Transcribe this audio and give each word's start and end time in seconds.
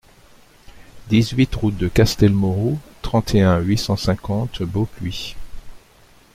dix-huit 1.09 1.53
rOUTE 1.53 1.77
DE 1.77 1.87
CASTELMAUROU, 1.87 2.79
trente 3.03 3.35
et 3.35 3.41
un, 3.43 3.59
huit 3.59 3.77
cent 3.77 3.95
cinquante, 3.97 4.63
Beaupuy 4.63 5.35